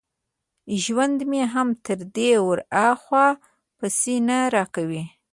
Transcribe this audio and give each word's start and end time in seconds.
ژوند 0.83 1.19
مې 1.29 1.43
هم 1.53 1.67
تر 1.85 1.99
دې 2.15 2.31
ور 2.45 2.59
ها 2.77 2.87
خوا 3.01 3.27
پیسې 3.79 4.15
نه 4.27 4.37
را 4.55 4.65
کوي 4.75 5.03